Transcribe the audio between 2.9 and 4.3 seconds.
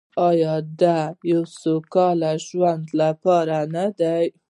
لپاره نه ده؟